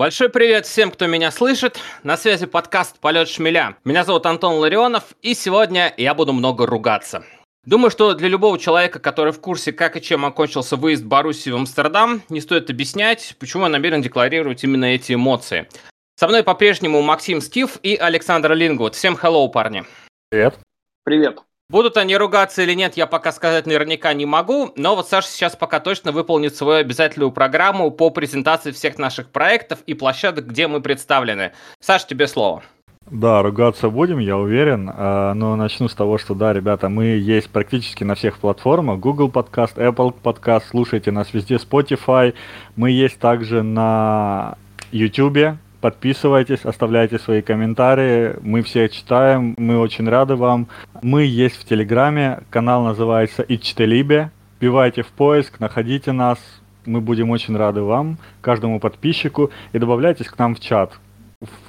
[0.00, 1.78] Большой привет всем, кто меня слышит.
[2.04, 3.76] На связи подкаст «Полет шмеля».
[3.84, 7.22] Меня зовут Антон Ларионов, и сегодня я буду много ругаться.
[7.66, 11.56] Думаю, что для любого человека, который в курсе, как и чем окончился выезд Боруссии в
[11.56, 15.68] Амстердам, не стоит объяснять, почему я намерен декларировать именно эти эмоции.
[16.16, 18.94] Со мной по-прежнему Максим Стив и Александр Лингвуд.
[18.94, 19.84] Всем hello, парни.
[20.30, 20.58] Привет.
[21.04, 21.40] Привет.
[21.70, 25.54] Будут они ругаться или нет, я пока сказать наверняка не могу, но вот Саша сейчас
[25.54, 30.80] пока точно выполнит свою обязательную программу по презентации всех наших проектов и площадок, где мы
[30.80, 31.52] представлены.
[31.78, 32.64] Саш, тебе слово.
[33.08, 37.50] Да, ругаться будем, я уверен, а, но начну с того, что да, ребята, мы есть
[37.50, 42.34] практически на всех платформах, Google Podcast, Apple Podcast, слушайте нас везде, Spotify,
[42.74, 44.56] мы есть также на
[44.90, 48.36] YouTube, Подписывайтесь, оставляйте свои комментарии.
[48.42, 50.66] Мы все читаем, мы очень рады вам.
[51.00, 54.30] Мы есть в Телеграме, канал называется Ичтелибе.
[54.60, 56.38] Вбивайте в поиск, находите нас.
[56.84, 59.50] Мы будем очень рады вам, каждому подписчику.
[59.72, 60.92] И добавляйтесь к нам в чат.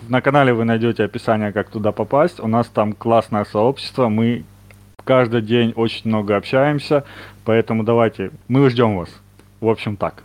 [0.09, 2.41] На канале вы найдете описание, как туда попасть.
[2.41, 4.09] У нас там классное сообщество.
[4.09, 4.43] Мы
[5.05, 7.05] каждый день очень много общаемся.
[7.45, 9.09] Поэтому давайте, мы ждем вас.
[9.61, 10.23] В общем так.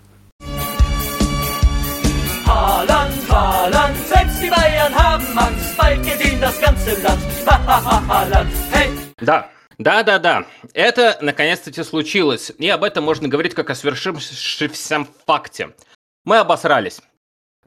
[9.18, 15.70] Да, да-да-да, это наконец-таки случилось, и об этом можно говорить как о свершившемся факте.
[16.24, 17.00] Мы обосрались.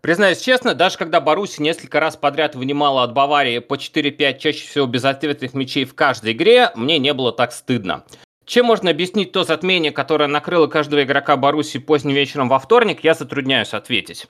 [0.02, 4.86] Признаюсь честно, даже когда Баруси несколько раз подряд вынимала от Баварии по 4-5 чаще всего
[4.86, 8.06] безответных мячей в каждой игре, мне не было так стыдно.
[8.46, 13.14] Чем можно объяснить то затмение, которое накрыло каждого игрока Баруси поздним вечером во вторник, я
[13.14, 14.28] затрудняюсь ответить.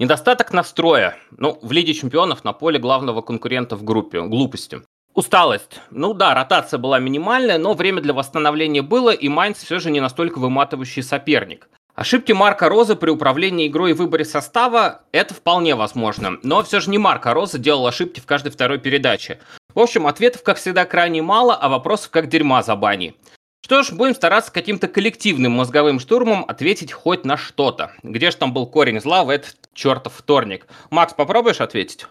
[0.00, 1.18] Недостаток настроя.
[1.36, 4.22] Ну, в Лиге чемпионов на поле главного конкурента в группе.
[4.22, 4.80] Глупости.
[5.12, 5.82] Усталость.
[5.90, 10.00] Ну да, ротация была минимальная, но время для восстановления было, и Майнц все же не
[10.00, 11.68] настолько выматывающий соперник.
[11.94, 16.38] Ошибки Марка Роза при управлении игрой и выборе состава– это вполне возможно.
[16.42, 19.38] Но все же не Марка Роза делал ошибки в каждой второй передаче.
[19.74, 23.16] В общем, ответов, как всегда, крайне мало, а вопросов как дерьма за бани.
[23.62, 27.92] Что ж, будем стараться каким-то коллективным мозговым штурмом ответить хоть на что-то.
[28.02, 30.66] Где же там был корень зла в этот чертов вторник?
[30.90, 32.06] Макс, попробуешь ответить?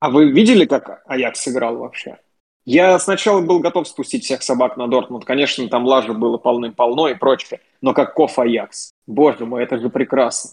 [0.00, 2.18] А вы видели, как Аякс сыграл вообще?
[2.64, 5.24] Я сначала был готов спустить всех собак на Дортмунд.
[5.24, 7.60] Конечно, там лажи было полным-полно и прочее.
[7.80, 8.92] Но как Коф Аякс.
[9.06, 10.52] Боже мой, это же прекрасно.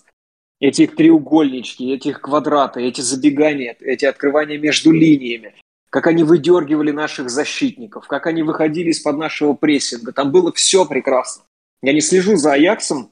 [0.59, 5.53] Эти треугольнички, эти их квадраты, эти забегания, эти открывания между линиями
[5.89, 10.11] как они выдергивали наших защитников, как они выходили из-под нашего прессинга.
[10.11, 11.43] Там было все прекрасно.
[11.81, 13.11] Я не слежу за Аяксом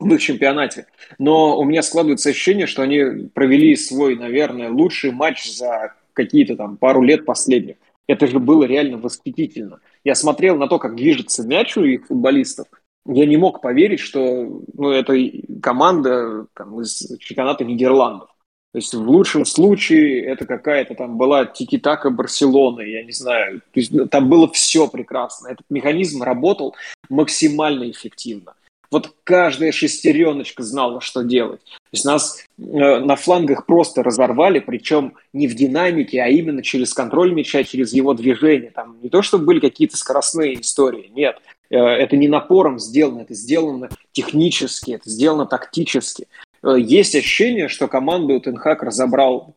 [0.00, 0.86] в их чемпионате,
[1.18, 6.76] но у меня складывается ощущение, что они провели свой, наверное, лучший матч за какие-то там
[6.78, 7.76] пару лет последних.
[8.08, 9.78] Это же было реально восхитительно.
[10.02, 12.66] Я смотрел на то, как движется мяч у их футболистов.
[13.06, 15.14] Я не мог поверить, что ну, это
[15.62, 18.30] команда там, из чемпионата Нидерландов.
[18.72, 23.60] То есть в лучшем случае это какая-то там была тики-така Барселоны, я не знаю.
[23.72, 25.48] То есть там было все прекрасно.
[25.48, 26.74] Этот механизм работал
[27.08, 28.54] максимально эффективно.
[28.90, 31.60] Вот каждая шестереночка знала, что делать.
[31.60, 36.92] То есть нас э, на флангах просто разорвали, причем не в динамике, а именно через
[36.92, 38.70] контроль мяча, через его движение.
[38.70, 41.40] Там не то, чтобы были какие-то скоростные истории, нет.
[41.70, 46.26] Э, это не напором сделано, это сделано технически, это сделано тактически.
[46.62, 49.54] Э, есть ощущение, что команду Тенхак разобрал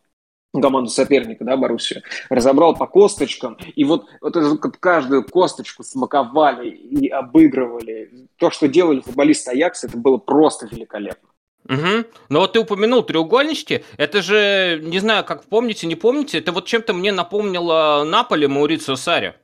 [0.62, 8.28] команду соперника, да, Боруссия, разобрал по косточкам, и вот, вот каждую косточку смаковали и обыгрывали.
[8.38, 11.30] То, что делали футболисты Аякса, это было просто великолепно.
[11.66, 12.06] Угу.
[12.30, 13.86] Ну вот ты упомянул треугольнички.
[13.98, 18.96] Это же, не знаю, как помните, не помните, это вот чем-то мне напомнило Наполе Маурицио
[18.96, 19.36] Сари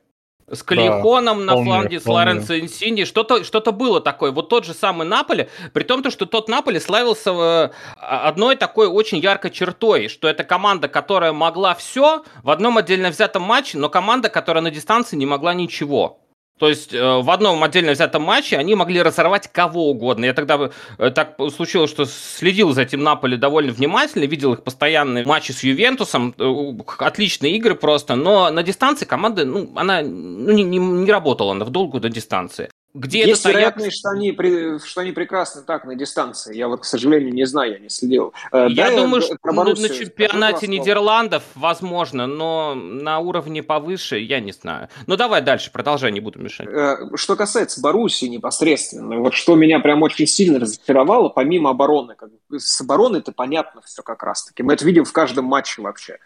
[0.50, 3.04] с Калихоном да, на помню, фланге, с Лоренцо Инсинди.
[3.04, 4.32] Что-то что было такое.
[4.32, 9.18] Вот тот же самый Наполе, при том, что тот Наполе славился э, одной такой очень
[9.18, 14.28] яркой чертой, что это команда, которая могла все в одном отдельно взятом матче, но команда,
[14.28, 16.20] которая на дистанции не могла ничего.
[16.60, 20.26] То есть э, в одном отдельно взятом матче они могли разорвать кого угодно.
[20.26, 25.24] Я тогда э, так случилось, что следил за этим Наполи довольно внимательно, видел их постоянные
[25.24, 30.62] матчи с Ювентусом, э, отличные игры просто, но на дистанции команда, ну, она ну, не,
[30.62, 32.68] не, не работала в долгую до дистанции.
[32.92, 34.36] Где Есть это вероятность, что они,
[34.84, 36.56] что они прекрасны так на дистанции.
[36.56, 38.34] Я вот, к сожалению, не знаю, я не следил.
[38.50, 44.40] Э, я да, думаю, что ну, на чемпионате Нидерландов возможно, но на уровне повыше я
[44.40, 44.88] не знаю.
[45.06, 46.66] Ну давай дальше, продолжай, не буду мешать.
[46.68, 52.30] Э, что касается Боруссии непосредственно, вот что меня прям очень сильно разочаровало, помимо обороны, как,
[52.50, 54.64] с обороной это понятно все как раз-таки.
[54.64, 56.18] Мы это видим в каждом матче вообще.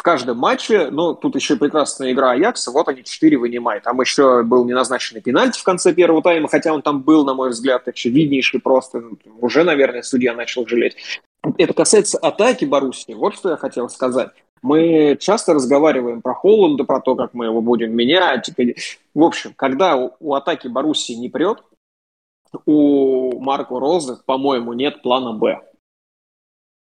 [0.00, 3.84] В каждом матче, ну, тут еще прекрасная игра Аякса, вот они четыре вынимают.
[3.84, 7.50] Там еще был неназначенный пенальти в конце первого тайма, хотя он там был, на мой
[7.50, 9.02] взгляд, очевиднейший просто.
[9.42, 10.96] Уже, наверное, судья начал жалеть.
[11.58, 13.12] Это касается атаки Боруссии.
[13.12, 14.30] Вот что я хотел сказать.
[14.62, 18.50] Мы часто разговариваем про Холланда, про то, как мы его будем менять.
[19.12, 21.58] В общем, когда у атаки Боруссии не прет,
[22.64, 25.60] у Марко Розы, по-моему, нет плана «Б».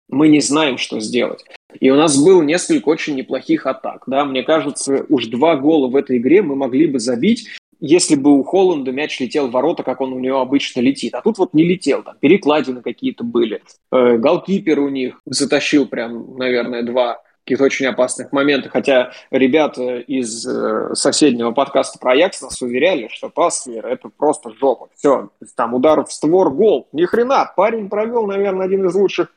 [0.09, 1.45] Мы не знаем, что сделать.
[1.79, 4.03] И у нас было несколько очень неплохих атак.
[4.07, 4.25] Да?
[4.25, 7.47] Мне кажется, уж два гола в этой игре мы могли бы забить,
[7.79, 11.13] если бы у Холланда мяч летел в ворота, как он у него обычно летит.
[11.13, 13.61] А тут вот не летел, там перекладины какие-то были.
[13.91, 18.71] Э, голкипер у них затащил прям, наверное, два каких-то очень опасных моментов.
[18.71, 24.89] Хотя ребята из э, соседнего подкаста про Аякс нас уверяли, что Паслер– это просто жопа.
[24.95, 26.87] Все, там удар в створ, гол.
[26.91, 29.27] Ни хрена, парень провел, наверное, один из лучших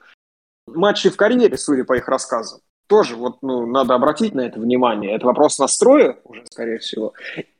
[0.75, 2.61] матчей в карьере, судя по их рассказам.
[2.89, 5.15] Тоже вот, ну, надо обратить на это внимание.
[5.15, 7.13] Это вопрос настроя уже, скорее всего.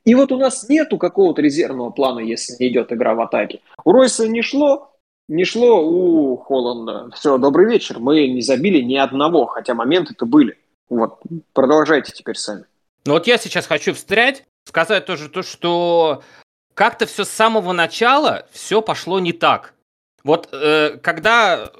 [0.03, 3.61] И вот у нас нету какого-то резервного плана, если не идет игра в атаке.
[3.85, 4.91] У Ройса не шло,
[5.27, 7.11] не шло у Холланда.
[7.13, 7.99] Все, добрый вечер.
[7.99, 10.57] Мы не забили ни одного, хотя моменты-то были.
[10.89, 11.19] Вот,
[11.53, 12.65] продолжайте теперь сами.
[13.05, 16.23] Ну вот я сейчас хочу встрять, сказать тоже то, что
[16.73, 19.75] как-то все с самого начала все пошло не так.
[20.23, 21.71] Вот э, когда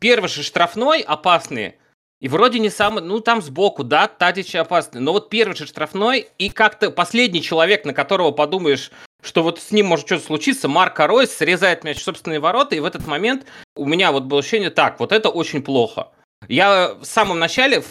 [0.00, 1.76] первый же штрафной опасный,
[2.20, 6.28] и вроде не самый, ну там сбоку, да, Тадич опасный, но вот первый же штрафной,
[6.38, 8.90] и как-то последний человек, на которого подумаешь,
[9.22, 12.80] что вот с ним может что-то случиться, Марко Ройс срезает мяч в собственные ворота, и
[12.80, 16.08] в этот момент у меня вот было ощущение, так, вот это очень плохо.
[16.48, 17.82] Я в самом начале,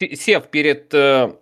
[0.00, 1.32] сев перед э,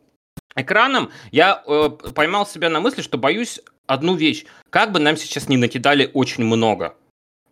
[0.55, 4.45] экраном, я э, поймал себя на мысли, что боюсь одну вещь.
[4.71, 6.95] Как бы нам сейчас не накидали очень много.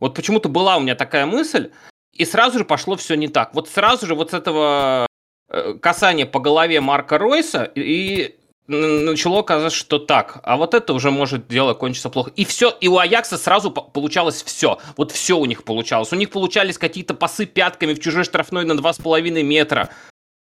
[0.01, 1.71] Вот почему-то была у меня такая мысль,
[2.19, 3.55] и сразу же пошло все не так.
[3.55, 5.06] Вот сразу же вот с этого
[5.49, 8.35] э, касания по голове Марка Ройса и
[8.67, 12.31] начало казаться, что так, а вот это уже может дело кончиться плохо.
[12.37, 14.79] И все, и у Аякса сразу получалось все.
[14.97, 16.12] Вот все у них получалось.
[16.12, 19.88] У них получались какие-то пасы пятками в чужой штрафной на 2,5 метра.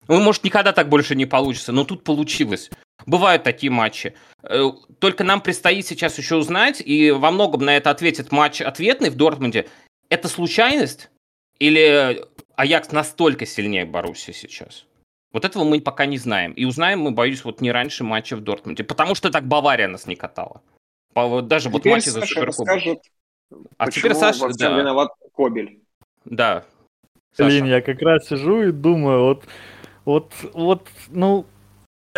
[0.10, 2.70] Ну, может, никогда так больше не получится, но тут получилось.
[3.06, 4.16] Бывают такие матчи.
[4.44, 9.12] Э, только нам предстоит сейчас еще узнать, и во многом на это ответит матч ответный
[9.12, 9.68] в Дортмунде.
[10.10, 11.10] Это случайность
[11.60, 12.26] или
[12.56, 14.86] Аякс настолько сильнее Боруссии сейчас?
[15.32, 16.54] Вот этого мы пока не знаем.
[16.54, 18.84] И узнаем мы, боюсь, вот не раньше матча в Дортмунде.
[18.84, 20.62] Потому что так Бавария нас не катала.
[21.14, 23.02] Даже вот матчи за Суперкубок.
[23.78, 24.78] А теперь Саша, да.
[24.78, 25.80] виноват Кобель.
[26.26, 26.66] Да.
[27.38, 29.46] Блин, я как раз сижу и думаю, вот,
[30.06, 31.46] вот, вот, ну,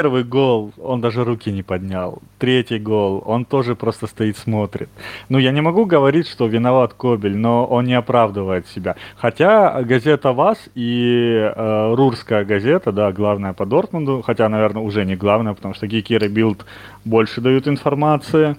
[0.02, 2.24] Первый гол, он даже руки не поднял.
[2.40, 4.90] Третий гол, он тоже просто стоит, смотрит.
[5.30, 8.96] Ну, я не могу говорить, что виноват Кобель, но он не оправдывает себя.
[9.16, 15.16] Хотя газета ВАС и э, Рурская газета, да, главная по Дортмунду, хотя, наверное, уже не
[15.16, 16.66] главная, потому что Гикер и Билд
[17.06, 18.56] больше дают информации,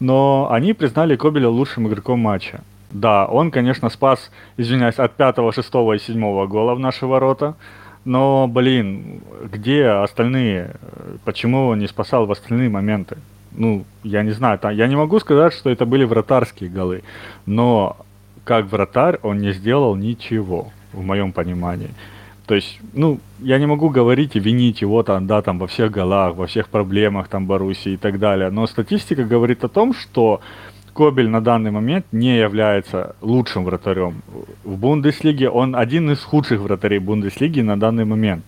[0.00, 2.62] но они признали Кобеля лучшим игроком матча.
[2.90, 7.54] Да, он, конечно, спас, извиняюсь, от пятого, шестого и седьмого гола в наши ворота.
[8.04, 10.76] Но, блин, где остальные?
[11.24, 13.16] Почему он не спасал в остальные моменты?
[13.52, 17.02] Ну, я не знаю, там, я не могу сказать, что это были вратарские голы,
[17.46, 17.96] но
[18.42, 21.90] как вратарь он не сделал ничего, в моем понимании.
[22.46, 25.90] То есть, ну, я не могу говорить и винить его там, да, там во всех
[25.90, 28.50] голах, во всех проблемах там Баруси и так далее.
[28.50, 30.40] Но статистика говорит о том, что
[30.94, 34.22] Кобель на данный момент не является лучшим вратарем.
[34.64, 38.44] В Бундеслиге он один из худших вратарей Бундеслиги на данный момент.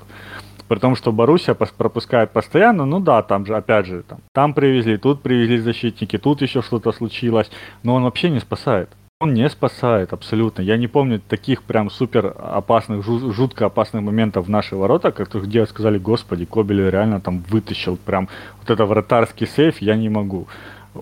[0.69, 4.97] При том, что Боруссия пропускает постоянно, ну да, там же, опять же, там, там привезли,
[4.97, 7.51] тут привезли защитники, тут еще что-то случилось,
[7.83, 8.89] но он вообще не спасает.
[9.21, 10.63] Он не спасает абсолютно.
[10.63, 15.65] Я не помню таких прям супер опасных, жутко опасных моментов в наши ворота, как где
[15.67, 18.29] сказали, господи, Кобель реально там вытащил прям
[18.61, 20.49] вот это вратарский сейф, я не могу.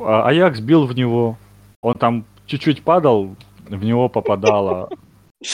[0.00, 1.36] А Аякс бил в него,
[1.82, 3.36] он там чуть-чуть падал,
[3.68, 4.88] в него попадало.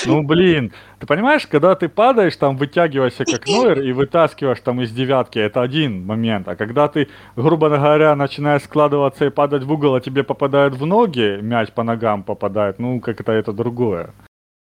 [0.07, 4.93] Ну, блин, ты понимаешь, когда ты падаешь, там вытягиваешься как Нойер и вытаскиваешь там из
[4.93, 6.47] девятки, это один момент.
[6.49, 10.87] А когда ты, грубо говоря, начинаешь складываться и падать в угол, а тебе попадают в
[10.87, 14.11] ноги, мяч по ногам попадает, ну, как это это другое.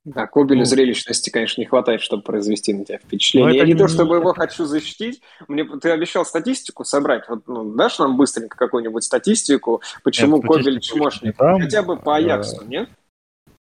[0.05, 3.57] Да, Кобелю ну, зрелищности, конечно, не хватает, чтобы произвести на тебя впечатление.
[3.57, 5.23] Я не, не то, чтобы его хочу защитить.
[5.47, 7.29] Мне ты обещал статистику собрать.
[7.29, 11.37] Вот, ну, дашь нам быстренько какую-нибудь статистику, почему нет, Кобель чмошник?
[11.39, 12.89] Хотя бы по Аяксу, нет?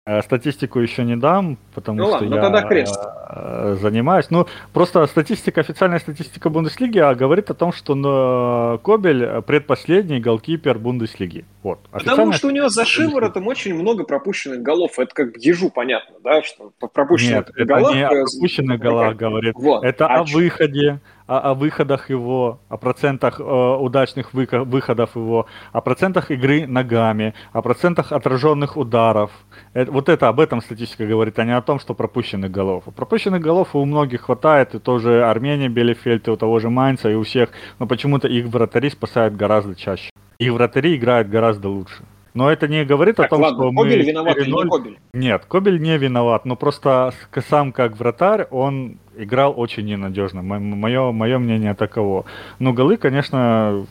[0.04, 3.00] Э, статистику еще не дам, потому ну, что ладно, я тогда крест.
[3.28, 4.30] Э, занимаюсь.
[4.30, 10.80] Ну, просто статистика, официальная статистика Бундеслиги а говорит о том, что ну, Кобель предпоследний голкипер
[10.80, 11.44] Бундеслиги.
[11.62, 11.78] Вот.
[11.92, 14.98] Потому что у него за шиворотом очень много пропущенных голов.
[14.98, 17.90] Это как ежу понятно, да, что пропущенных Нет, голов...
[17.90, 19.54] это не о пропущенных голах говорит.
[19.54, 19.84] Вот.
[19.84, 20.34] Это а о ч...
[20.34, 27.34] выходе, о, о выходах его, о процентах э, удачных выходов его, о процентах игры ногами,
[27.52, 29.30] о процентах отраженных ударов.
[29.72, 32.84] Это, вот это об этом статистика говорит, а не о том, что пропущенных голов.
[32.96, 37.14] Пропущенных голов у многих хватает, и тоже Армения, Белефельд, и у того же Майнца, и
[37.14, 40.10] у всех, но почему-то их вратари спасают гораздо чаще.
[40.38, 42.02] Их вратари играют гораздо лучше.
[42.34, 44.04] Но это не говорит так, о том, ладно, что Кобель мы...
[44.04, 44.98] виноват или не Кобель?
[45.12, 47.12] Нет, Кобель не виноват, но просто
[47.48, 50.42] сам как вратарь, он играл очень ненадежно.
[50.42, 52.24] Мое, мое мнение таково.
[52.58, 53.86] Но голы, конечно,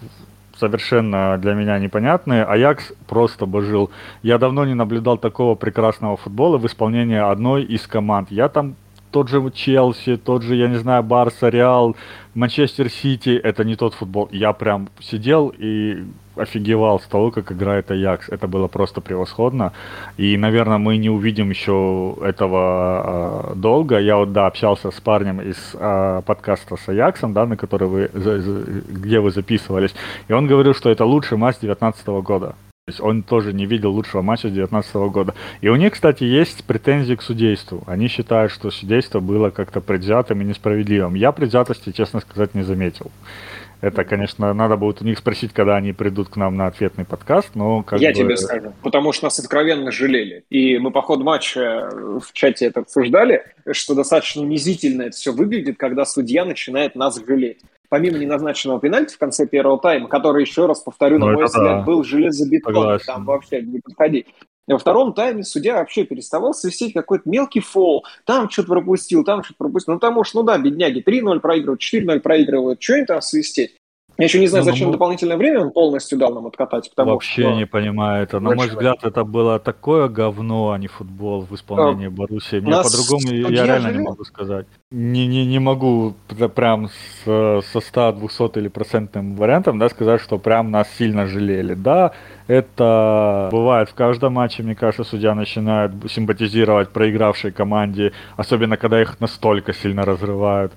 [0.57, 2.43] совершенно для меня непонятные.
[2.43, 3.89] Аякс просто божил.
[4.21, 8.31] Я давно не наблюдал такого прекрасного футбола в исполнении одной из команд.
[8.31, 8.75] Я там
[9.11, 11.95] тот же Челси, тот же, я не знаю, Барса, Реал,
[12.33, 14.29] Манчестер Сити, это не тот футбол.
[14.31, 16.03] Я прям сидел и
[16.35, 18.29] офигевал с того, как играет Аякс.
[18.29, 19.73] Это было просто превосходно.
[20.17, 23.99] И, наверное, мы не увидим еще этого э, долго.
[23.99, 28.09] Я вот, да, общался с парнем из э, подкаста с Аяксом, да, на который вы,
[28.13, 29.93] за, за, где вы записывались.
[30.27, 32.55] И он говорил, что это лучший матч 2019 года.
[32.85, 35.35] То есть он тоже не видел лучшего матча 2019 года.
[35.61, 37.83] И у них, кстати, есть претензии к судейству.
[37.85, 41.13] Они считают, что судейство было как-то предвзятым и несправедливым.
[41.13, 43.11] Я предвзятости, честно сказать, не заметил.
[43.81, 47.55] Это, конечно, надо будет у них спросить, когда они придут к нам на ответный подкаст,
[47.55, 48.15] но как Я бы...
[48.15, 50.45] тебе скажу, потому что нас откровенно жалели.
[50.49, 55.77] И мы по ходу матча в чате это обсуждали, что достаточно унизительно это все выглядит,
[55.77, 57.59] когда судья начинает нас жалеть
[57.91, 61.79] помимо неназначенного пенальти в конце первого тайма, который, еще раз повторю, ну, на мой взгляд,
[61.79, 61.81] да.
[61.81, 64.27] был железобетонный, там вообще не подходи.
[64.67, 69.57] Во втором тайме судья вообще переставал свистеть какой-то мелкий фол, там что-то пропустил, там что-то
[69.57, 69.93] пропустил.
[69.93, 73.75] Ну, потому что, ну да, бедняги, 3-0 проигрывают, 4-0 проигрывают, что им там свистеть?
[74.21, 76.89] Я еще не знаю, ну, зачем ну, дополнительное время он полностью дал нам откатать.
[76.91, 77.55] Потому вообще что...
[77.55, 78.39] не понимаю это.
[78.39, 82.59] На мой взгляд, это было такое говно, а не футбол в исполнении а, Боруссии.
[82.59, 83.97] Мне по-другому я реально жили?
[83.97, 84.67] не могу сказать.
[84.91, 86.13] Не, не, не могу
[86.55, 91.73] прям с, со 100, 200 или процентным вариантом да, сказать, что прям нас сильно жалели.
[91.73, 92.11] Да,
[92.45, 99.19] это бывает в каждом матче, мне кажется, судья начинает симпатизировать проигравшей команде, особенно когда их
[99.19, 100.73] настолько сильно разрывают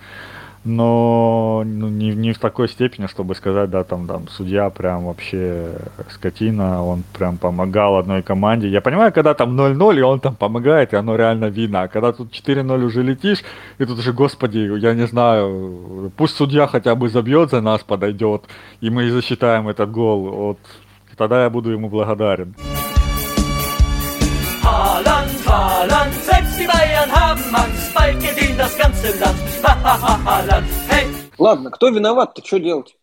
[0.64, 5.76] но ну, не, не в такой степени, чтобы сказать, да, там, там, судья прям вообще
[6.09, 8.68] скотина, он прям помогал одной команде.
[8.68, 11.83] Я понимаю, когда там 0-0, и он там помогает, и оно реально видно.
[11.83, 13.44] А когда тут 4-0 уже летишь,
[13.78, 18.44] и тут уже, господи, я не знаю, пусть судья хотя бы забьет за нас, подойдет,
[18.80, 20.30] и мы засчитаем этот гол.
[20.30, 20.59] Вот
[21.16, 22.54] тогда я буду ему благодарен.
[24.62, 29.44] Haaland, Haaland, selbst die Bayern haben Angst, bald gedient das ganze Land.
[31.38, 32.97] Ладно, кто виноват-то, что делать?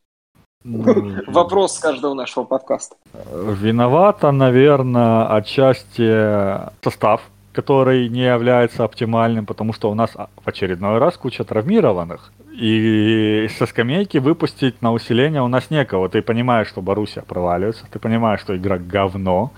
[0.64, 2.96] Вопрос с каждого нашего подкаста.
[3.34, 7.22] Виновата, наверное, отчасти состав,
[7.52, 12.32] который не является оптимальным, потому что у нас в очередной раз куча травмированных.
[12.54, 16.10] И со скамейки выпустить на усиление у нас некого.
[16.10, 19.52] Ты понимаешь, что Боруссия проваливается, ты понимаешь, что игра говно,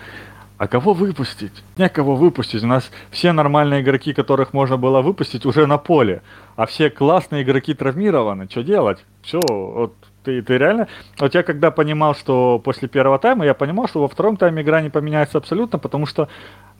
[0.63, 1.51] а кого выпустить?
[1.75, 2.63] Некого выпустить.
[2.63, 6.21] У нас все нормальные игроки, которых можно было выпустить, уже на поле.
[6.55, 8.47] А все классные игроки травмированы.
[8.49, 9.03] Что делать?
[9.23, 9.93] Все, вот
[10.23, 10.87] ты, ты реально...
[11.19, 14.81] Вот я когда понимал, что после первого тайма, я понимал, что во втором тайме игра
[14.81, 16.29] не поменяется абсолютно, потому что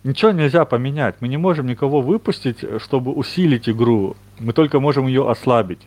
[0.06, 1.16] ничего нельзя поменять.
[1.20, 4.16] Мы не можем никого выпустить, чтобы усилить игру.
[4.40, 5.82] Мы только можем ее ослабить.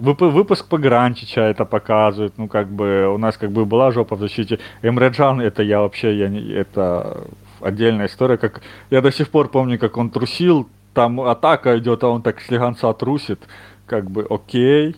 [0.00, 4.60] Выпуск Погранчича это показывает, ну как бы у нас как бы была жопа в защите.
[4.82, 7.24] Эмреджан это я вообще, я не, это
[7.60, 12.08] отдельная история, как я до сих пор помню, как он трусил, там атака идет, а
[12.08, 13.40] он так слегонца трусит,
[13.86, 14.94] как бы окей,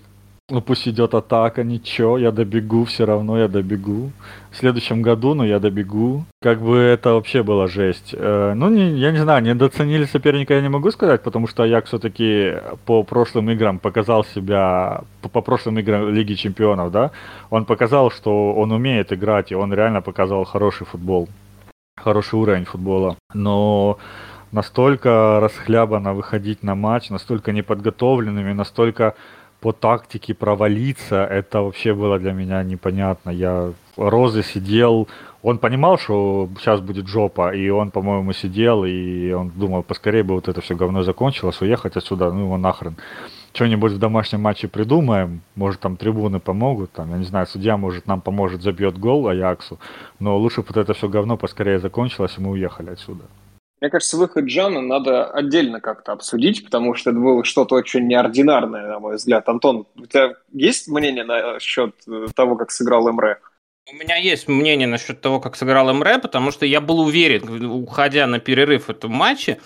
[0.50, 4.10] ну пусть идет атака, ничего, я добегу, все равно я добегу.
[4.50, 6.24] В следующем году, ну я добегу.
[6.42, 8.14] Как бы это вообще была жесть.
[8.14, 11.86] Э, ну, не, я не знаю, недооценили соперника я не могу сказать, потому что Аяк
[11.86, 12.54] все-таки
[12.84, 17.12] по прошлым играм показал себя, по, по прошлым играм Лиги Чемпионов, да,
[17.50, 21.28] он показал, что он умеет играть, и он реально показал хороший футбол,
[21.96, 23.16] хороший уровень футбола.
[23.32, 23.98] Но
[24.50, 29.14] настолько расхлябанно выходить на матч, настолько неподготовленными, настолько
[29.60, 33.30] по тактике провалиться, это вообще было для меня непонятно.
[33.30, 35.08] Я Розы сидел,
[35.42, 40.34] он понимал, что сейчас будет жопа, и он, по-моему, сидел, и он думал, поскорее бы
[40.34, 42.96] вот это все говно закончилось, уехать отсюда, ну его нахрен.
[43.52, 48.06] Что-нибудь в домашнем матче придумаем, может там трибуны помогут, там, я не знаю, судья может
[48.06, 49.78] нам поможет, забьет гол Аяксу,
[50.18, 53.24] но лучше бы вот это все говно поскорее закончилось, и мы уехали отсюда.
[53.80, 58.86] Мне кажется, выход Джана надо отдельно как-то обсудить, потому что это было что-то очень неординарное,
[58.86, 59.48] на мой взгляд.
[59.48, 63.38] Антон, у тебя есть мнение насчет э, того, как сыграл Эмре?
[63.90, 68.26] У меня есть мнение насчет того, как сыграл МР, потому что я был уверен, уходя
[68.26, 69.58] на перерыв в этом матче,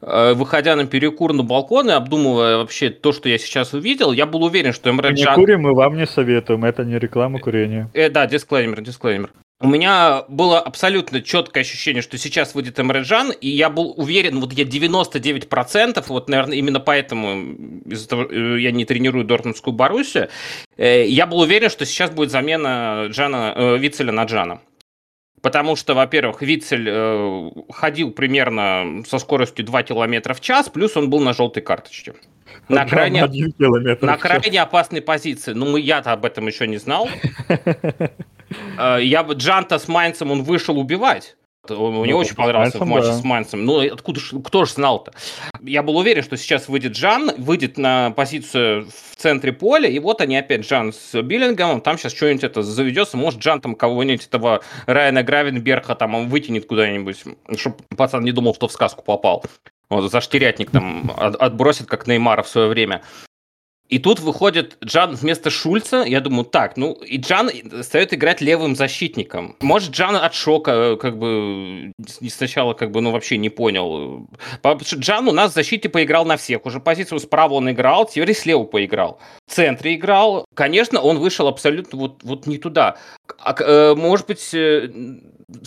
[0.00, 4.24] э, выходя на перекур на балкон и обдумывая вообще то, что я сейчас увидел, я
[4.24, 5.12] был уверен, что МР...
[5.12, 7.90] Не курим, мы вам не советуем, это не реклама курения.
[7.92, 13.48] Э, да, дисклеймер, дисклеймер у меня было абсолютно четкое ощущение, что сейчас выйдет Эмреджан, и
[13.48, 18.84] я был уверен, вот я 99%, вот, наверное, именно поэтому из-за того, э, я не
[18.84, 20.28] тренирую Дортмундскую Боруссию,
[20.76, 24.60] э, я был уверен, что сейчас будет замена Джана, э, Вицеля на Джана.
[25.42, 31.10] Потому что, во-первых, Вицель э, ходил примерно со скоростью 2 км в час, плюс он
[31.10, 32.14] был на желтой карточке.
[32.68, 33.26] На крайне,
[34.00, 35.52] на крайне опасной позиции.
[35.52, 37.08] Ну, я-то об этом еще не знал.
[38.78, 41.36] Э, я бы Джанта с Майнцем, он вышел убивать.
[41.76, 43.14] Мне ну, очень понравился Майнцем, в матче да.
[43.14, 43.64] с Майнцем.
[43.64, 45.12] Ну, откуда ж, кто же знал-то?
[45.62, 50.20] Я был уверен, что сейчас выйдет Джан, выйдет на позицию в центре поля, и вот
[50.20, 54.62] они опять Джан с Биллингомом, там сейчас что-нибудь это заведется, может Джан там кого-нибудь этого
[54.86, 57.24] Райана Гравенберга там он вытянет куда-нибудь,
[57.56, 59.44] чтобы пацан не думал, что в сказку попал.
[59.90, 63.02] Вот, за штырятник там отбросит, как Неймара в свое время.
[63.88, 66.04] И тут выходит Джан вместо Шульца.
[66.06, 67.50] Я думаю, так, ну и Джан
[67.82, 69.56] стает играть левым защитником.
[69.60, 71.92] Может, Джан от шока э, как бы
[72.28, 74.28] сначала как бы ну вообще не понял.
[74.64, 76.66] Джан у нас в защите поиграл на всех.
[76.66, 79.20] Уже позицию справа он играл, теперь слева поиграл.
[79.46, 80.44] В центре играл.
[80.54, 82.98] Конечно, он вышел абсолютно вот, вот не туда.
[83.38, 84.90] А, э, может быть, э,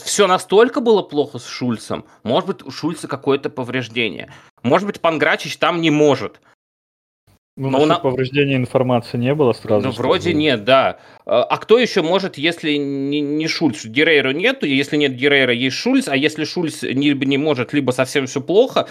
[0.03, 2.05] все настолько было плохо с Шульцем.
[2.23, 4.31] Может быть, у Шульца какое-то повреждение.
[4.61, 6.39] Может быть, Панграчич там не может.
[7.57, 7.99] Ну, Но на...
[7.99, 9.87] повреждения информации не было сразу.
[9.87, 10.99] Ну, вроде нет, да.
[11.25, 13.85] А, а кто еще может, если не, не Шульц?
[13.85, 18.25] Дирейра нету, если нет Дирейра, есть Шульц, а если Шульц либо не может, либо совсем
[18.25, 18.87] все плохо,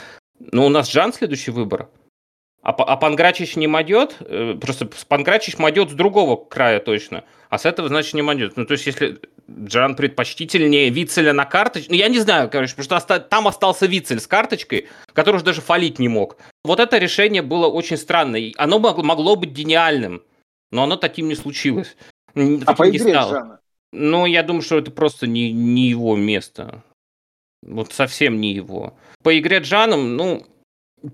[0.52, 1.88] ну, у нас Жан следующий выбор.
[2.62, 4.16] А, а Панграчич не мадет?
[4.20, 7.24] Э, просто Панграчич мадет с другого края точно.
[7.48, 8.56] А с этого, значит, не мадет.
[8.56, 9.18] Ну, то есть, если
[9.50, 11.90] Джан предпочтительнее Вицеля на карточке.
[11.90, 15.60] Ну, я не знаю, короче, потому что там остался Вицель с карточкой, который уже даже
[15.60, 16.36] фалить не мог.
[16.64, 18.52] Вот это решение было очень странное.
[18.56, 20.22] Оно могло, могло быть гениальным,
[20.70, 21.96] но оно таким не случилось.
[22.34, 23.60] А по игре Джана?
[23.92, 26.84] Ну, я думаю, что это просто не, не его место.
[27.62, 28.94] Вот совсем не его.
[29.22, 30.46] По игре Джаном, ну,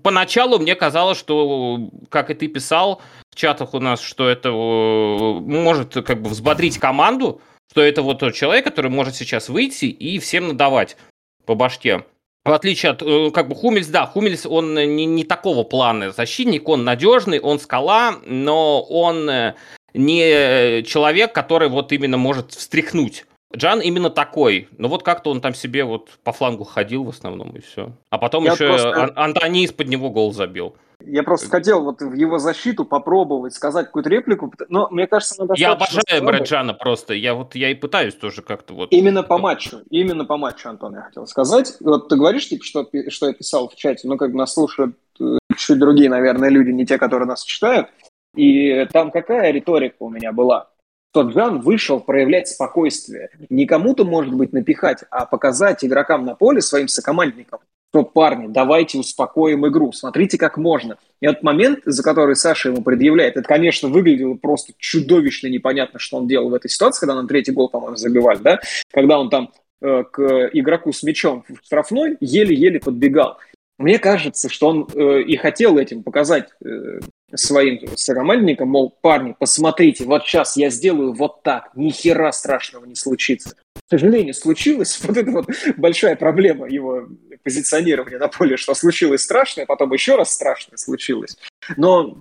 [0.03, 4.51] поначалу мне казалось, что, как и ты писал в чатах у нас, что это э,
[4.51, 10.19] может как бы взбодрить команду, что это вот тот человек, который может сейчас выйти и
[10.19, 10.97] всем надавать
[11.45, 12.03] по башке.
[12.45, 16.67] В отличие от, э, как бы, Хумельс, да, Хумельс, он не, не такого плана защитник,
[16.69, 19.55] он надежный, он скала, но он э,
[19.93, 23.25] не человек, который вот именно может встряхнуть.
[23.55, 24.67] Джан именно такой.
[24.77, 27.93] Но вот как-то он там себе вот по флангу ходил в основном, и все.
[28.09, 29.11] А потом Я еще просто...
[29.15, 30.75] Антони из-под него гол забил.
[31.05, 35.53] Я просто хотел вот в его защиту попробовать сказать какую-то реплику, но мне кажется, она
[35.55, 38.91] Я обожаю Мараджана просто, я вот я и пытаюсь тоже как-то вот...
[38.91, 41.75] Именно по матчу, именно по матчу, Антон, я хотел сказать.
[41.81, 44.95] Вот ты говоришь, типа, что, что я писал в чате, ну, как бы нас слушают
[45.19, 47.89] э, чуть другие, наверное, люди, не те, которые нас читают.
[48.35, 50.67] И там какая риторика у меня была?
[51.11, 53.29] Что Джан вышел проявлять спокойствие.
[53.49, 57.59] Не кому-то, может быть, напихать, а показать игрокам на поле, своим сокомандникам,
[57.91, 60.97] что, парни, давайте успокоим игру, смотрите, как можно.
[61.21, 66.17] И этот момент, за который Саша ему предъявляет, это, конечно, выглядело просто чудовищно непонятно, что
[66.17, 68.59] он делал в этой ситуации, когда на третий гол, по-моему, забивали, да,
[68.91, 73.37] когда он там э, к игроку с мячом в штрафной еле-еле подбегал.
[73.77, 76.99] Мне кажется, что он э, и хотел этим показать э,
[77.33, 82.95] своим сокомандникам, мол, парни, посмотрите, вот сейчас я сделаю вот так, ни хера страшного не
[82.95, 83.55] случится.
[83.75, 84.99] К сожалению, случилось.
[85.07, 87.07] Вот это вот большая проблема его
[87.43, 91.37] позиционирования на поле, что случилось страшное, потом еще раз страшное случилось.
[91.75, 92.17] Но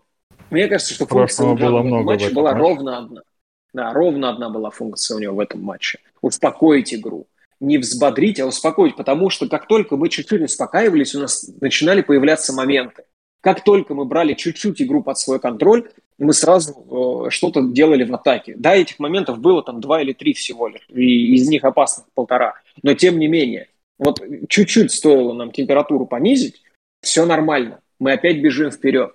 [0.50, 2.62] мне кажется, что функция было много матча была матче.
[2.62, 3.22] ровно одна.
[3.72, 5.98] Да, ровно одна была функция у него в этом матче.
[6.20, 7.26] Успокоить игру
[7.60, 12.52] не взбодрить, а успокоить, потому что как только мы чуть-чуть успокаивались, у нас начинали появляться
[12.52, 13.04] моменты.
[13.46, 18.12] Как только мы брали чуть-чуть игру под свой контроль, мы сразу э, что-то делали в
[18.12, 18.56] атаке.
[18.58, 22.54] Да, этих моментов было там два или три всего лишь, и из них опасных полтора.
[22.82, 23.68] Но тем не менее,
[24.00, 26.60] вот чуть-чуть стоило нам температуру понизить,
[27.02, 29.14] все нормально, мы опять бежим вперед.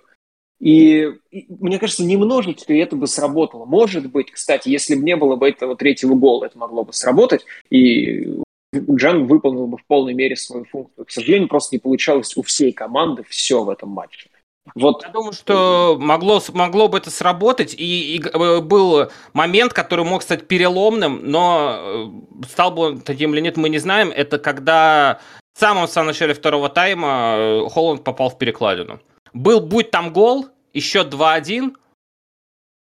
[0.60, 3.66] И, и мне кажется, немножечко это бы сработало.
[3.66, 7.44] Может быть, кстати, если бы не было бы этого третьего гола, это могло бы сработать,
[7.68, 8.40] и
[8.74, 11.04] Джан выполнил бы в полной мере свою функцию.
[11.04, 14.30] К сожалению, просто не получалось у всей команды все в этом матче.
[14.74, 15.02] Вот.
[15.02, 20.22] Я думаю, что могло, могло бы это сработать, и, и э, был момент, который мог
[20.22, 24.10] стать переломным, но э, стал бы он таким или нет, мы не знаем.
[24.10, 25.20] Это когда
[25.54, 29.00] В самом, самом начале второго тайма э, Холланд попал в перекладину.
[29.34, 31.74] Был, будь там гол, еще 2-1,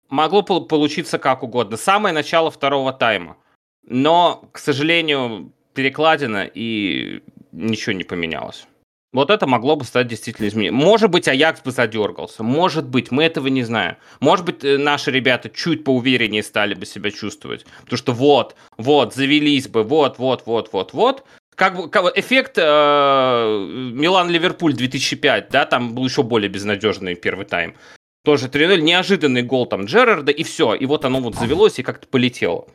[0.10, 1.77] могло получиться как угодно.
[1.77, 3.38] Самое начало второго тайма.
[3.84, 8.67] Но, к сожалению, перекладина и ничего не поменялось.
[9.13, 10.75] Вот это могло бы стать действительно изменением.
[10.75, 12.43] Может быть, Аякс бы задергался.
[12.43, 13.97] Может быть, мы этого не знаем.
[14.21, 17.65] Может быть, э, наши ребята чуть поувереннее стали бы себя чувствовать.
[17.81, 21.25] Потому что вот, вот, завелись бы, вот, вот, вот, вот, вот.
[21.55, 27.75] Как бы как, эффект э, Милан-Ливерпуль 2005, да, там был еще более безнадежный первый тайм.
[28.23, 30.73] Тоже 3-0, неожиданный гол там Джерарда, и все.
[30.73, 32.67] И вот оно вот завелось и как-то полетело.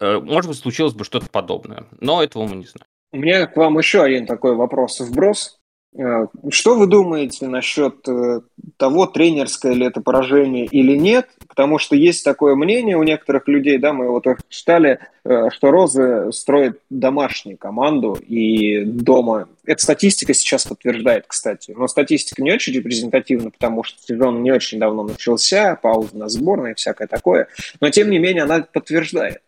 [0.00, 1.84] Э, может быть, случилось бы что-то подобное.
[2.00, 2.86] Но этого мы не знаем.
[3.12, 5.58] У меня к вам еще один такой вопрос вброс.
[5.98, 8.40] Э, что вы думаете насчет э,
[8.76, 11.28] того, тренерское ли это поражение или нет?
[11.48, 16.30] Потому что есть такое мнение у некоторых людей, да, мы его тоже читали, что Розы
[16.30, 19.48] строит домашнюю команду и дома.
[19.66, 21.74] Эта статистика сейчас подтверждает, кстати.
[21.76, 26.72] Но статистика не очень репрезентативна, потому что сезон не очень давно начался, пауза на сборной
[26.72, 27.48] и всякое такое.
[27.80, 29.42] Но, тем не менее, она подтверждает.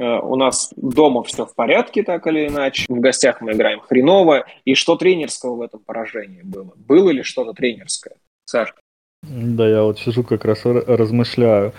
[0.00, 2.86] Э, у нас дома все в порядке, так или иначе.
[2.88, 4.46] В гостях мы играем хреново.
[4.64, 6.72] И что тренерского в этом поражении было?
[6.74, 8.14] Было ли что-то тренерское?
[8.46, 8.74] Саш?
[9.22, 11.74] Да, я вот сижу как раз размышляю.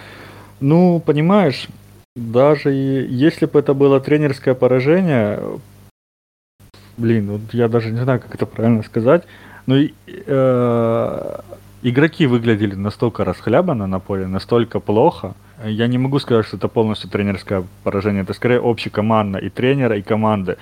[0.59, 1.67] Ну, понимаешь,
[2.15, 5.39] даже если бы это было тренерское поражение,
[6.97, 9.23] блин, вот я даже не знаю, как это правильно сказать,
[9.65, 11.39] но э,
[11.81, 15.33] игроки выглядели настолько расхлябанно на поле, настолько плохо,
[15.65, 18.23] я не могу сказать, что это полностью тренерское поражение.
[18.23, 20.57] Это скорее общекомандно и тренера, и команды.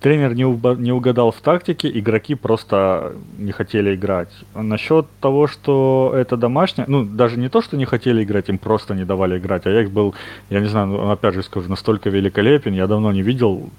[0.00, 4.28] Тренер не, уба- не угадал в тактике, игроки просто не хотели играть.
[4.54, 8.94] Насчет того, что это домашнее, ну, даже не то, что не хотели играть, им просто
[8.94, 9.66] не давали играть.
[9.66, 10.14] А я их был,
[10.50, 13.70] я не знаю, ну, опять же скажу, настолько великолепен, я давно не видел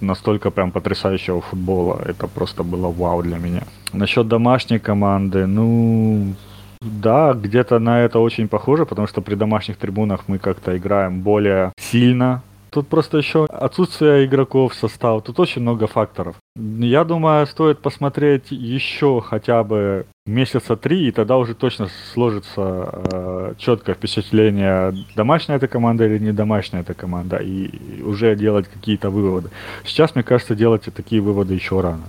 [0.00, 2.00] настолько прям потрясающего футбола.
[2.06, 3.62] Это просто было вау для меня.
[3.92, 6.34] Насчет домашней команды, ну,
[6.80, 11.72] да, где-то на это очень похоже, потому что при домашних трибунах мы как-то играем более
[11.78, 12.42] сильно.
[12.76, 16.36] Тут просто еще отсутствие игроков состава, тут очень много факторов.
[16.56, 23.54] Я думаю, стоит посмотреть еще хотя бы месяца три, и тогда уже точно сложится э,
[23.56, 29.48] четкое впечатление, домашняя эта команда или не домашняя эта команда, и уже делать какие-то выводы.
[29.82, 32.04] Сейчас, мне кажется, делать такие выводы еще рано.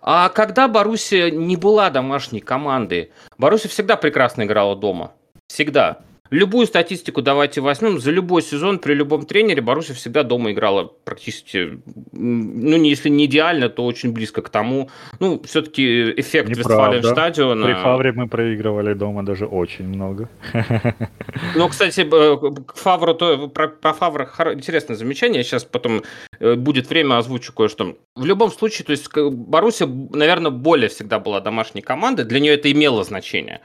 [0.00, 5.10] А когда Боруссия не была домашней командой, Боруссия всегда прекрасно играла дома.
[5.48, 5.98] Всегда.
[6.32, 8.00] Любую статистику давайте возьмем.
[8.00, 13.68] За любой сезон при любом тренере Боруссия всегда дома играла практически, ну, если не идеально,
[13.68, 14.88] то очень близко к тому.
[15.20, 17.66] Ну, все-таки эффект Вестфален стадиона.
[17.66, 20.30] При Фавре мы проигрывали дома даже очень много.
[21.54, 25.42] Ну, кстати, э, к Фавру, то, про, про Фавра интересное замечание.
[25.44, 26.02] Сейчас потом
[26.40, 27.96] э, будет время озвучу кое-что.
[28.16, 32.24] В любом случае, то есть Боруссия, наверное, более всегда была домашней командой.
[32.24, 33.60] Для нее это имело значение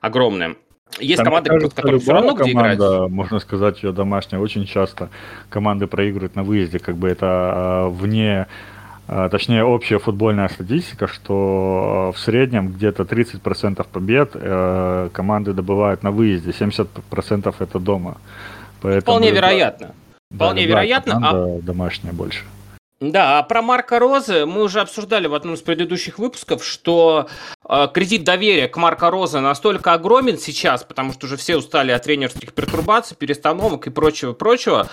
[0.00, 0.56] огромное.
[1.00, 3.10] Есть Там, команды, кажется, которые все равно где команда, играть.
[3.10, 4.40] Можно сказать, ее домашняя.
[4.40, 5.08] Очень часто
[5.48, 6.78] команды проигрывают на выезде.
[6.78, 8.46] Как бы это э, вне
[9.08, 16.10] а, точнее общая футбольная статистика, что в среднем где-то 30% побед э, команды добывают на
[16.10, 18.16] выезде, 70% это дома.
[18.80, 19.94] Поэтому, Вполне вероятно.
[20.34, 21.20] Вполне да, вероятно.
[21.22, 21.60] А...
[21.60, 22.44] Домашняя больше.
[23.02, 27.28] Да, а про Марка Розы мы уже обсуждали в одном из предыдущих выпусков, что
[27.68, 32.04] э, кредит доверия к Марка Розе настолько огромен сейчас, потому что уже все устали от
[32.04, 34.88] тренерских пертурбаций, перестановок и прочего-прочего,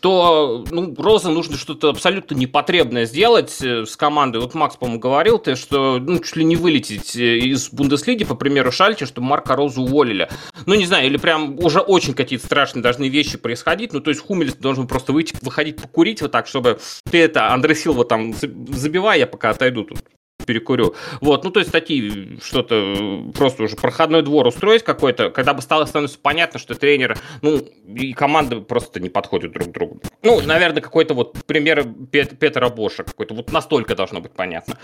[0.00, 4.40] то ну, Роза нужно что-то абсолютно непотребное сделать э, с командой.
[4.40, 8.34] Вот Макс, по-моему, говорил, ты, что ну, чуть ли не вылететь э, из Бундеслиги, по
[8.34, 10.28] примеру Шальче, чтобы Марка Розу уволили.
[10.66, 13.92] Ну, не знаю, или прям уже очень какие-то страшные должны вещи происходить.
[13.92, 16.78] Ну, то есть Хумелес должен просто выйти, выходить покурить вот так, чтобы
[17.10, 19.98] ты это, Андре Силва там забивай, я пока отойду тут
[20.46, 20.94] перекурю.
[21.20, 25.84] Вот, ну, то есть такие что-то просто уже проходной двор устроить какой-то, когда бы стало
[25.84, 30.00] становиться понятно, что тренер, ну, и команда просто не подходят друг к другу.
[30.22, 34.78] Ну, наверное, какой-то вот пример Пет, Петра Боша какой-то, вот настолько должно быть понятно.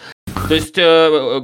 [0.49, 1.43] То есть э, э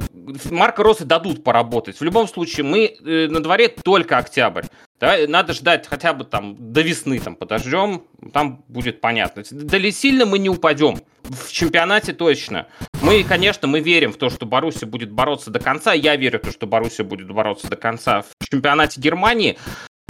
[0.51, 1.99] Марка Росы дадут поработать.
[1.99, 4.65] В любом случае, мы э, на дворе только октябрь.
[4.99, 8.03] Да, надо ждать хотя бы там до весны там подождем,
[8.33, 9.43] там будет понятно.
[9.49, 10.99] Дали сильно мы не упадем.
[11.23, 12.67] В чемпионате точно.
[13.01, 15.93] Мы, конечно, мы верим в то, что Боруссия будет бороться до конца.
[15.93, 19.57] Я верю в то, что Боруссия будет бороться до конца в чемпионате Германии.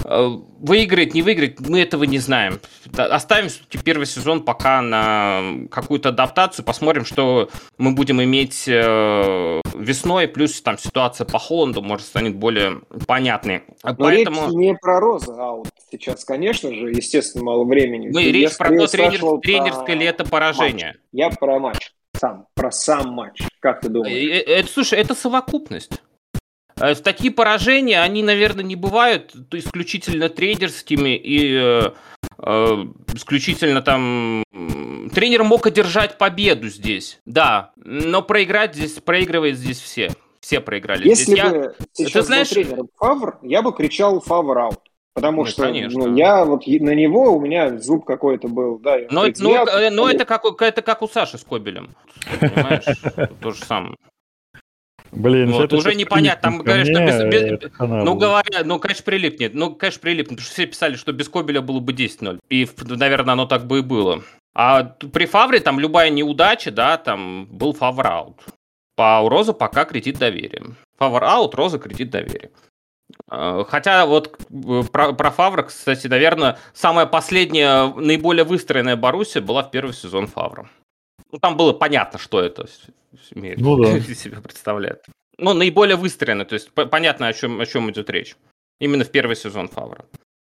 [0.03, 0.27] Э,
[0.59, 2.59] выиграет, не выиграет, мы этого не знаем.
[2.97, 3.49] Оставим
[3.83, 10.77] первый сезон пока на какую-то адаптацию, посмотрим, что мы будем иметь э, весной, плюс там
[10.77, 13.63] ситуация по Холланду, может, станет более понятной.
[13.83, 14.47] Но Поэтому...
[14.47, 18.09] речь не про Роза, а вот сейчас, конечно же, естественно, мало времени.
[18.11, 20.87] Мы речь про то, тренер, тренерское ли это поражение.
[20.87, 20.97] Матч.
[21.11, 21.91] Я про матч.
[22.19, 23.41] Сам, про сам матч.
[23.61, 24.43] Как ты думаешь?
[24.45, 26.01] Это, слушай, это совокупность.
[27.03, 31.91] Такие поражения, они, наверное, не бывают исключительно трейдерскими и э,
[32.37, 34.43] э, исключительно там...
[35.13, 40.11] Тренер мог одержать победу здесь, да, но проиграть здесь, проигрывает здесь все.
[40.39, 41.07] Все проиграли.
[41.07, 41.73] Если здесь бы я...
[41.91, 42.49] сейчас Ты знаешь...
[42.49, 44.88] тренером Фавр, я бы кричал Фавр аут.
[45.19, 46.07] Потому ну, что конечно.
[46.07, 48.97] Ну, я вот на него у меня зуб какой-то был, да.
[49.11, 49.91] Но, говорит, но, я...
[49.91, 51.89] но это, как, это как у Саши с Кобелем.
[52.39, 52.85] Понимаешь?
[53.41, 53.95] То же самое.
[55.11, 59.73] Блин, вот, уже непонятно, там говорят, что без, без, ну говоря, ну конечно прилипнет, ну
[59.73, 63.47] конечно прилипнет, потому что все писали, что без Кобеля было бы 10-0, и, наверное, оно
[63.47, 64.21] так бы и было.
[64.53, 68.35] А при Фавре там любая неудача, да, там был фавраут.
[68.95, 70.63] По Розу пока кредит доверия.
[70.99, 72.51] Фавр аут, Роза кредит доверия.
[73.27, 79.63] А, хотя вот э, про, про Фавра, кстати, наверное, самая последняя, наиболее выстроенная Боруссия была
[79.63, 80.69] в первый сезон Фавра.
[81.31, 82.65] Ну, там было понятно, что это
[83.31, 83.99] имеет ну, да.
[84.13, 85.05] себя представляет.
[85.37, 88.35] Ну, наиболее выстроено, то есть понятно, о чем, о чем идет речь.
[88.79, 90.05] Именно в первый сезон Фавра.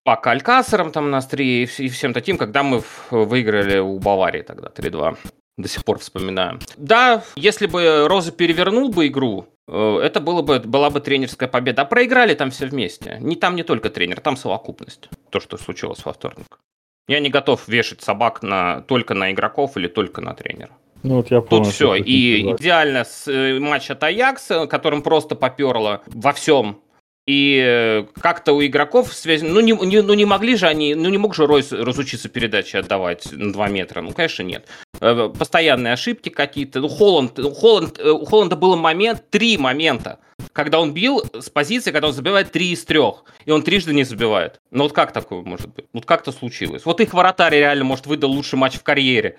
[0.04, 5.18] По Калькасерам там на острие и всем таким, когда мы выиграли у Баварии тогда 3-2.
[5.58, 6.60] До сих пор вспоминаю.
[6.78, 11.84] Да, если бы Роза перевернул бы игру, э, это было бы, была бы тренерская победа.
[11.84, 13.18] А проиграли там все вместе.
[13.22, 15.10] Не там не только тренер, там совокупность.
[15.30, 16.60] То, что случилось во вторник.
[17.08, 20.72] Я не готов вешать собак на, только на игроков или только на тренера.
[21.04, 21.96] Ну, вот я понял, Тут все.
[21.96, 22.62] И сказать.
[22.62, 26.82] идеально с э, матч от Аякса, которым просто поперло во всем.
[27.28, 29.42] И э, как-то у игроков связь...
[29.42, 30.94] Ну не, не, ну, не могли же они...
[30.94, 34.02] Ну, не мог же Ройс разучиться передачи отдавать на 2 метра.
[34.02, 34.68] Ну, конечно, нет.
[35.02, 36.82] Э, постоянные ошибки какие-то.
[36.82, 37.40] Ну, Холланд...
[37.40, 38.00] Холланд...
[38.00, 40.20] У Холланда был момент, три момента,
[40.54, 44.04] когда он бил с позиции, когда он забивает три из трех, и он трижды не
[44.04, 44.60] забивает.
[44.70, 45.86] Ну, вот как такое может быть?
[45.94, 46.86] Вот как-то случилось.
[46.86, 49.38] Вот их вратарь реально, может, выдал лучший матч в карьере.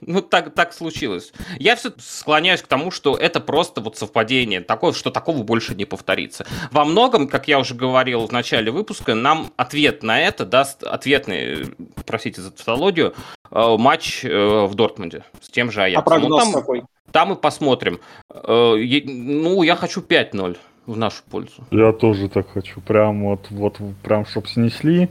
[0.00, 1.32] Ну, так, так случилось.
[1.58, 5.84] Я все склоняюсь к тому, что это просто вот совпадение, такое, что такого больше не
[5.84, 6.46] повторится.
[6.70, 11.74] Во многом, как я уже говорил в начале выпуска, нам ответ на это даст ответный,
[12.06, 13.14] простите за тавтологию,
[13.50, 16.02] э, матч э, в Дортмунде с тем же Аяксом.
[16.02, 16.82] А прогноз ну, там, какой?
[17.12, 18.00] Там и посмотрим.
[18.30, 20.56] Э, ну, я хочу 5-0
[20.86, 21.64] в нашу пользу.
[21.70, 22.80] Я тоже так хочу.
[22.80, 25.08] Прям вот, вот прям, чтобы снесли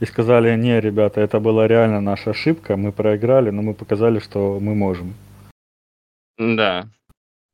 [0.00, 4.58] и сказали, не, ребята, это была реально наша ошибка, мы проиграли, но мы показали, что
[4.60, 5.14] мы можем.
[6.38, 6.88] Да.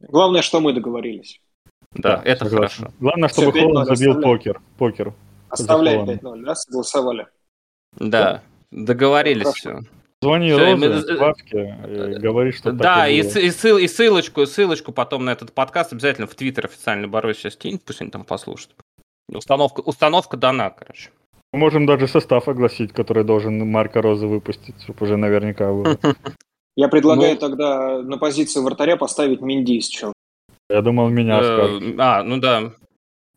[0.00, 1.40] Главное, что мы договорились.
[1.92, 2.76] Да, да это согласен.
[2.76, 2.94] хорошо.
[3.00, 4.61] Главное, чтобы Холланд забил покер.
[4.78, 5.12] покер.
[5.48, 6.55] Оставляем 5-0, да?
[6.55, 7.26] Согласовали.
[7.98, 8.42] Да, да.
[8.70, 9.81] договорились все.
[10.22, 15.24] Звони все, Розе, Вавке, и говори, что Да, и, и, ссыл, и ссылочку, ссылочку потом
[15.24, 18.76] на этот подкаст обязательно в Твиттер официально борюсь сейчас кинь, пусть они там послушают.
[19.28, 21.11] Установка, установка дана, короче.
[21.53, 25.99] Можем даже состав огласить, который должен Марка Розы выпустить, чтобы уже наверняка было.
[26.77, 30.15] Я предлагаю ну, тогда на позицию вратаря поставить Миндис, что.
[30.71, 31.95] Я думал, меня э, скажут.
[31.99, 32.73] А, ну да.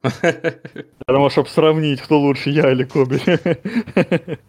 [0.23, 3.19] Я думал, чтобы сравнить, кто лучше, я или Коби.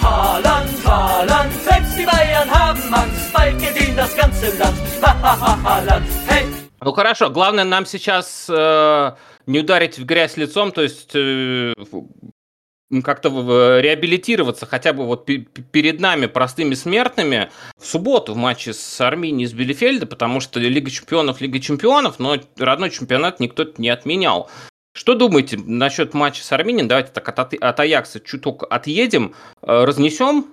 [0.00, 4.78] Haaland, Haaland, selbst die Bayern haben Angst, bald gewinnt das ganze Land.
[5.02, 6.19] Haaland, hey!
[6.82, 9.12] Ну хорошо, главное нам сейчас э,
[9.46, 11.74] не ударить в грязь лицом, то есть э,
[13.04, 13.28] как-то
[13.80, 19.52] реабилитироваться хотя бы вот перед нами, простыми смертными, в субботу в матче с Арминией из
[19.52, 24.50] Билефельда, потому что Лига Чемпионов, Лига Чемпионов, но родной чемпионат никто не отменял.
[24.92, 26.88] Что думаете насчет матча с Арминией?
[26.88, 30.46] Давайте так от, от Аякса чуток отъедем, э, разнесем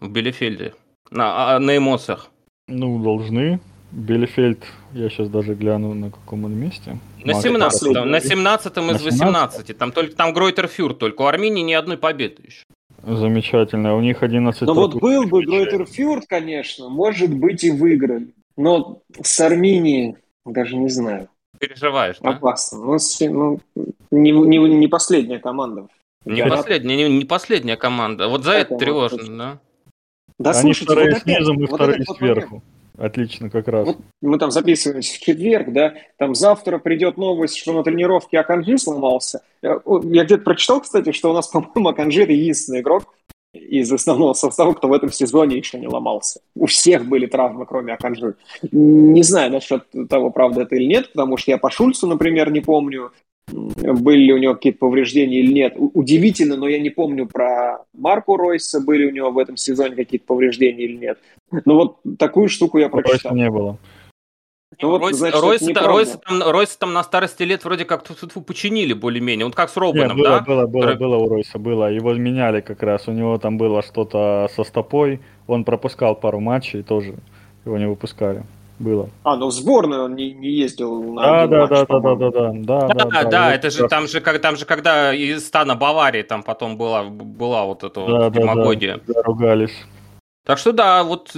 [0.00, 0.74] в Билефельде
[1.10, 2.30] на, а, на эмоциях?
[2.66, 3.60] Ну, должны.
[3.90, 6.98] Билефельд, я сейчас даже гляну, на каком он месте.
[7.24, 11.72] На 17 на 17 из 18 Там только там Гройтер Фюр, только у Армении ни
[11.72, 12.64] одной победы еще.
[13.02, 13.96] Замечательно.
[13.96, 18.34] У них 11 Ну вот был бы Гройтер Фюрт, конечно, может быть и выиграли.
[18.56, 21.28] Но с Арменией даже не знаю.
[21.58, 22.30] Переживаешь, да?
[22.30, 22.78] Опасно.
[22.78, 23.60] Ну, ну
[24.10, 25.88] не, не, не последняя команда.
[26.24, 28.28] Не последняя, не, не последняя команда.
[28.28, 29.58] Вот за это, это тревожно, да?
[30.38, 32.62] Да, Они слушайте, вторые вот снизу, мы вот вторые сверху.
[32.98, 33.86] Отлично, как раз.
[33.86, 38.76] Вот мы там записываемся в четверг, да, там завтра придет новость, что на тренировке Аканжи
[38.76, 39.42] сломался.
[39.62, 43.14] Я, я где-то прочитал, кстати, что у нас, по-моему, Аканжи это единственный игрок
[43.54, 46.40] из основного состава, кто в этом сезоне еще не ломался.
[46.54, 48.34] У всех были травмы, кроме Аканжи.
[48.72, 52.60] Не знаю насчет того, правда это или нет, потому что я по Шульцу, например, не
[52.60, 53.12] помню
[53.52, 55.74] были ли у него какие-то повреждения или нет.
[55.76, 60.26] Удивительно, но я не помню про Марку Ройса, были у него в этом сезоне какие-то
[60.26, 61.18] повреждения или нет.
[61.64, 63.34] Но вот такую штуку я прочитал.
[63.34, 63.78] не было.
[64.78, 68.02] то вот, Ройс, значит, Ройс, это Ройс, там, Ройс там на старости лет вроде как
[68.02, 69.46] тут починили более-менее.
[69.46, 70.40] Он как с Робином, Нет, было, да?
[70.40, 71.90] Было, было, было у Ройса, было.
[71.90, 73.08] Его меняли как раз.
[73.08, 75.20] У него там было что-то со стопой.
[75.46, 77.14] Он пропускал пару матчей, тоже
[77.64, 78.44] его не выпускали.
[78.78, 79.10] Было.
[79.24, 82.14] А, ну в сборную он не, не ездил на да, да, матч, да, да, да,
[82.14, 85.46] да, да, да, да, да, да, это же там же, как, там же, когда из
[85.46, 89.00] стана Баварии там потом была, была вот эта да, вот демагогия.
[89.06, 89.74] Да, да, ругались.
[90.44, 91.36] Так что да, вот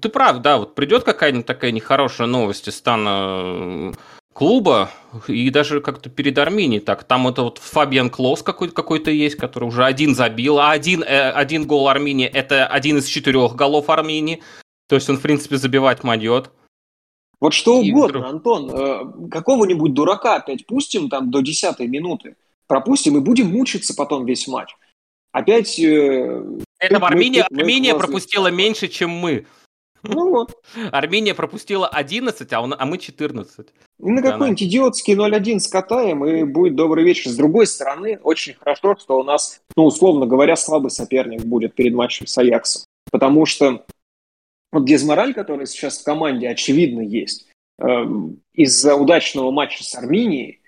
[0.00, 3.92] ты прав, да, вот придет какая-нибудь такая нехорошая новость из стана
[4.32, 4.90] клуба,
[5.28, 9.64] и даже как-то перед Арминией так, там это вот Фабиан Клос какой-то, какой-то есть, который
[9.64, 14.42] уже один забил, а один, э, один гол Арминии– это один из четырех голов Арминии,
[14.88, 16.50] то есть он, в принципе, забивать могет.
[17.42, 18.34] Вот что и угодно, вдруг...
[18.34, 22.36] Антон, э, какого-нибудь дурака опять пустим там до десятой минуты,
[22.68, 24.76] пропустим и будем мучиться потом весь матч.
[25.32, 26.44] Опять э,
[26.78, 29.44] это мы, Армения, мы, Армения мы пропустила меньше, чем мы.
[30.04, 30.56] Ну вот.
[30.92, 33.66] Армения пропустила 11, а, он, а мы 14.
[33.98, 37.28] И на какой-нибудь идиотский 0-1 скатаем, и будет добрый вечер.
[37.28, 41.92] С другой стороны, очень хорошо, что у нас, ну, условно говоря, слабый соперник будет перед
[41.92, 42.84] матчем с Аяксом.
[43.10, 43.84] Потому что
[44.72, 47.48] вот дезмораль, который сейчас в команде, очевидно, есть.
[47.78, 50.62] Эм, из-за удачного матча с Арменией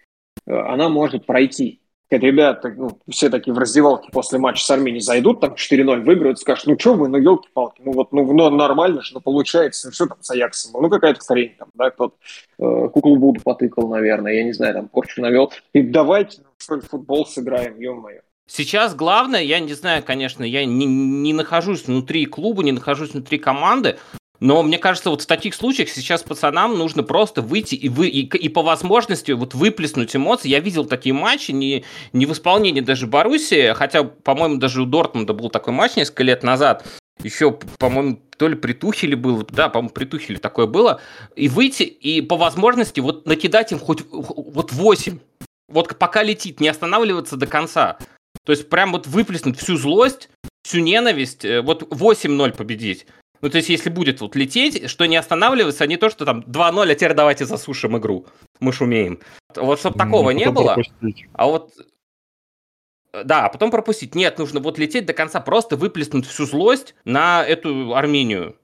[0.46, 1.80] э, она может пройти
[2.18, 6.66] ребята, ну, все такие в раздевалке после матча с Арменией зайдут, там 4-0 выиграют, скажут,
[6.66, 10.18] ну что вы, ну елки-палки, ну вот, ну, ну нормально же, ну получается, что там
[10.20, 12.14] с Аяксом, ну какая-то хрень там, да, кто-то
[12.58, 16.76] э, куклу Буду потыкал, наверное, я не знаю, там порчу навел, и давайте, ну, что
[16.76, 18.20] ли, футбол сыграем, ё-моё.
[18.46, 23.38] Сейчас главное, я не знаю, конечно, я не, не нахожусь внутри клуба, не нахожусь внутри
[23.38, 23.98] команды,
[24.40, 28.26] но мне кажется, вот в таких случаях сейчас пацанам нужно просто выйти и, вы, и,
[28.26, 30.48] и по возможности вот выплеснуть эмоции.
[30.48, 35.32] Я видел такие матчи не, не в исполнении даже Боруссии, хотя, по-моему, даже у Дортмунда
[35.32, 36.84] был такой матч несколько лет назад.
[37.22, 41.00] Еще, по-моему, то ли притухили было, да, по-моему, притухили такое было.
[41.36, 45.20] И выйти и по возможности вот накидать им хоть вот 8.
[45.68, 47.96] Вот пока летит, не останавливаться до конца.
[48.42, 50.28] То есть прям вот выплеснуть всю злость,
[50.62, 53.06] всю ненависть, э, вот 8-0 победить.
[53.40, 56.40] Ну, то есть, если будет вот лететь, что не останавливаться, а не то, что там
[56.46, 58.26] 2-0, а теперь давайте засушим игру.
[58.58, 59.20] Мы шумеем.
[59.54, 60.74] Вот чтобы такого не было.
[60.74, 61.26] Пропустить.
[61.34, 61.72] А вот
[63.22, 64.14] да, а потом пропустить.
[64.14, 68.56] Нет, нужно вот лететь до конца, просто выплеснуть всю злость на эту Армению.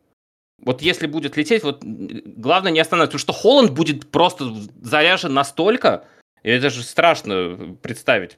[0.58, 4.52] Вот если будет лететь, вот главное не останавливаться, потому что Холланд будет просто
[4.82, 6.04] заряжен настолько,
[6.42, 8.34] и это же страшно представить,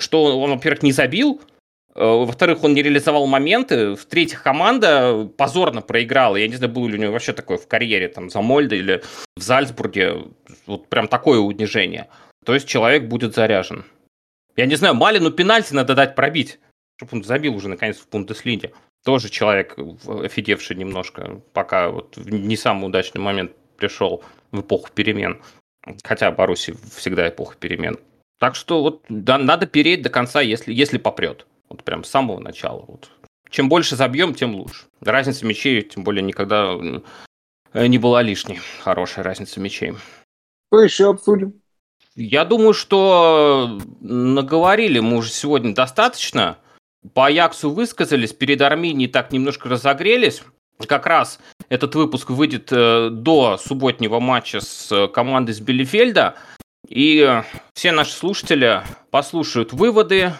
[0.00, 1.40] что он, во-первых, не забил,
[1.98, 3.96] Э, во-вторых, он не реализовал моменты.
[3.96, 6.36] В-третьих, команда позорно проиграла.
[6.36, 9.02] Я не знаю, было ли у него вообще такое в карьере, там, за Мольда или
[9.36, 10.26] в Зальцбурге.
[10.66, 12.08] Вот прям такое унижение.
[12.44, 13.84] То есть человек будет заряжен.
[14.56, 16.60] Я не знаю, Малину пенальти надо дать пробить,
[16.96, 18.72] чтобы он забил уже наконец в Бундеслиге.
[19.04, 25.42] Тоже человек офигевший немножко, пока вот в не самый удачный момент пришел в эпоху перемен.
[26.04, 27.98] Хотя Баруси всегда эпоха перемен.
[28.38, 31.46] Так что вот да, надо переть до конца, если, если попрет.
[31.68, 32.84] Вот прям с самого начала.
[32.86, 33.10] Вот.
[33.50, 34.84] Чем больше забьем, тем лучше.
[35.00, 36.74] Разница мячей, тем более, никогда
[37.72, 38.60] э, не была лишней.
[38.82, 39.94] Хорошая разница мячей.
[40.70, 41.60] Что еще обсудим?
[42.14, 46.58] Я думаю, что наговорили мы уже сегодня достаточно.
[47.14, 50.42] По Аяксу высказались, перед Арменией так немножко разогрелись.
[50.86, 56.36] Как раз этот выпуск выйдет э, до субботнего матча с командой с Белефельда.
[56.86, 57.42] И
[57.74, 60.32] все наши слушатели послушают выводы,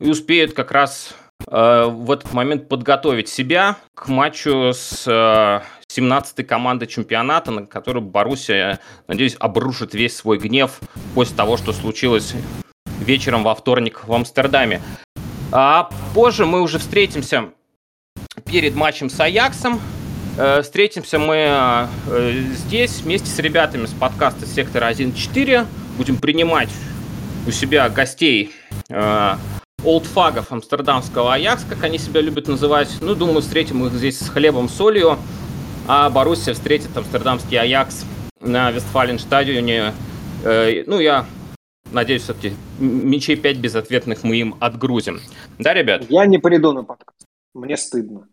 [0.00, 1.14] и успеют как раз
[1.46, 5.60] э, в этот момент подготовить себя к матчу с э,
[5.90, 10.80] 17-й командой чемпионата, на который Боруссия, надеюсь, обрушит весь свой гнев
[11.14, 12.34] после того, что случилось
[13.00, 14.82] вечером во вторник в Амстердаме.
[15.50, 17.50] А позже мы уже встретимся
[18.44, 19.80] перед матчем с Аяксом.
[20.38, 25.66] Э, встретимся мы э, здесь вместе с ребятами с подкаста «Сектора 1.4».
[25.96, 26.68] Будем принимать
[27.44, 28.52] у себя гостей
[28.88, 29.34] э,
[29.84, 32.98] олдфагов амстердамского Аякс, как они себя любят называть.
[33.00, 35.18] Ну, думаю, встретим их здесь с хлебом, солью.
[35.88, 38.04] А Боруссия встретит амстердамский Аякс
[38.40, 39.92] на Вестфален-стадионе.
[40.44, 41.26] Ну, я
[41.90, 45.18] надеюсь, все-таки мячей 5 безответных мы им отгрузим.
[45.58, 46.04] Да, ребят?
[46.08, 47.24] Я не приду на подкаст.
[47.54, 48.28] Мне стыдно.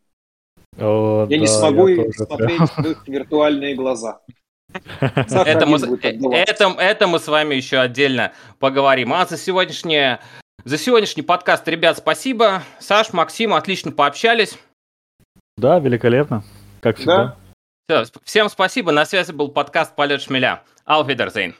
[0.77, 2.67] О, я да, не смогу я смотреть прям...
[2.67, 4.21] в их виртуальные глаза.
[5.01, 9.13] Это мы, это, это мы с вами еще отдельно поговорим.
[9.13, 10.19] А за сегодняшнее
[10.65, 12.63] за сегодняшний подкаст, ребят, спасибо.
[12.79, 14.57] Саш, Максим, отлично пообщались.
[15.57, 16.43] Да, великолепно,
[16.81, 17.37] как всегда.
[17.87, 18.03] Да.
[18.03, 18.91] Все, всем спасибо.
[18.91, 20.63] На связи был подкаст «Полет шмеля».
[20.85, 21.55] Алфидерзейн.